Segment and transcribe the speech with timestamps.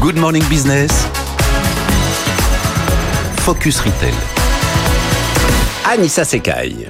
[0.00, 0.90] Good Morning Business.
[3.44, 4.14] Focus Retail.
[5.84, 6.88] Anissa Sekai.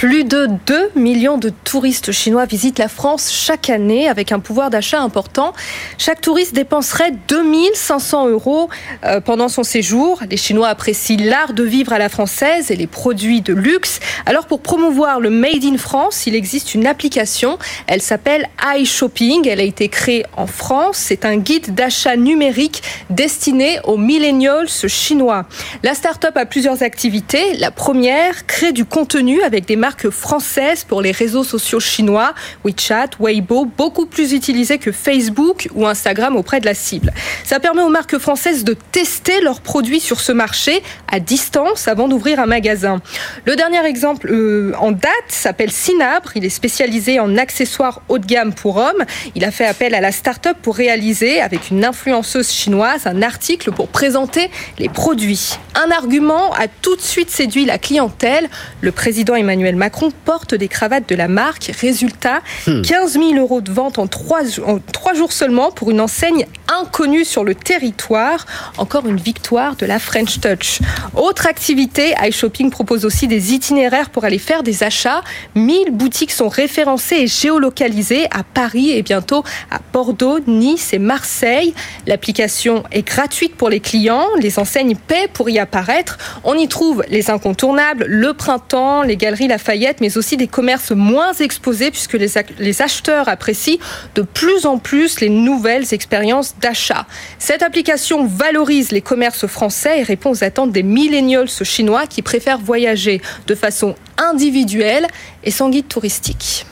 [0.00, 4.70] Plus de 2 millions de touristes chinois visitent la France chaque année avec un pouvoir
[4.70, 5.52] d'achat important.
[5.98, 8.70] Chaque touriste dépenserait 2500 euros
[9.04, 10.22] euh, pendant son séjour.
[10.30, 14.00] Les Chinois apprécient l'art de vivre à la française et les produits de luxe.
[14.24, 17.58] Alors pour promouvoir le Made in France, il existe une application.
[17.86, 19.46] Elle s'appelle iShopping.
[19.48, 20.96] Elle a été créée en France.
[20.96, 25.44] C'est un guide d'achat numérique destiné aux millennials chinois.
[25.82, 27.58] La start-up a plusieurs activités.
[27.58, 33.10] La première, crée du contenu avec des marques française pour les réseaux sociaux chinois, WeChat,
[33.18, 37.12] Weibo, beaucoup plus utilisés que Facebook ou Instagram auprès de la cible.
[37.44, 42.08] Ça permet aux marques françaises de tester leurs produits sur ce marché à distance avant
[42.08, 43.00] d'ouvrir un magasin.
[43.44, 46.30] Le dernier exemple euh, en date s'appelle Sinabre.
[46.36, 49.04] Il est spécialisé en accessoires haut de gamme pour hommes.
[49.34, 53.72] Il a fait appel à la start-up pour réaliser, avec une influenceuse chinoise, un article
[53.72, 55.58] pour présenter les produits.
[55.74, 58.48] Un argument a tout de suite séduit la clientèle.
[58.80, 61.72] Le président Emmanuel Macron porte des cravates de la marque.
[61.80, 63.22] Résultat, 15 hmm.
[63.22, 68.44] 000 euros de vente en trois, jours seulement pour une enseigne inconnue sur le territoire.
[68.76, 70.80] Encore une victoire de la French Touch.
[71.14, 75.22] Autre activité, iShopping propose aussi des itinéraires pour aller faire des achats.
[75.54, 81.72] 1000 boutiques sont référencées et géolocalisées à Paris et bientôt à Bordeaux, Nice et Marseille.
[82.06, 84.26] L'application est gratuite pour les clients.
[84.38, 86.18] Les enseignes paient pour y apparaître.
[86.44, 89.58] On y trouve les incontournables, le printemps, les galeries La
[90.00, 93.78] mais aussi des commerces moins exposés puisque les, acheteurs apprécient
[94.14, 97.06] de plus en plus les nouvelles expériences d'achat.
[97.38, 102.58] Cette application valorise les commerces français et répond aux attentes des millennials chinois qui préfèrent
[102.58, 105.06] voyager de façon individuelle
[105.44, 106.66] et sans guide touristique.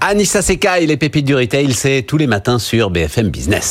[0.00, 3.68] Anissa Seka et les pépites du retail, c'est tous les matins sur BFM Business.